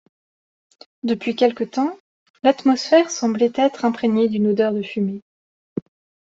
Depuis 1.03 1.35
quelque 1.35 1.63
temps, 1.63 1.95
l’atmosphère 2.41 3.11
semblait 3.11 3.51
être 3.53 3.85
imprégnée 3.85 4.29
d’une 4.29 4.47
odeur 4.47 4.73
de 4.73 4.81
fumée. 4.81 5.21